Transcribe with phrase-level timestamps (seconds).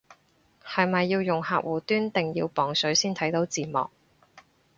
[0.65, 3.91] 係咪要用客戶端定要磅水先睇到字幕